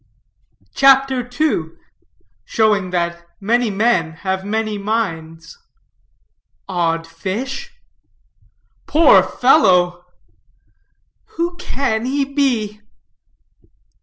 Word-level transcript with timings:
CHAPTER 0.73 1.29
II. 1.39 1.73
SHOWING 2.45 2.89
THAT 2.89 3.21
MANY 3.39 3.69
MEN 3.69 4.13
HAVE 4.13 4.43
MANY 4.43 4.79
MINDS. 4.79 5.59
"Odd 6.67 7.05
fish!" 7.05 7.71
"Poor 8.87 9.21
fellow!" 9.21 10.01
"Who 11.37 11.55
can 11.57 12.05
he 12.07 12.25
be?" 12.25 12.81